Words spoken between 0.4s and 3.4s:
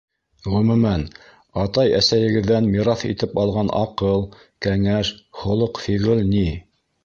Ғөмүмән, атай-әсәйегеҙҙән мираҫ итеп